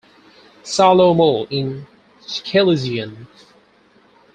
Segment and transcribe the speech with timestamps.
[0.63, 1.85] Salomo in
[2.25, 3.27] Schlesien.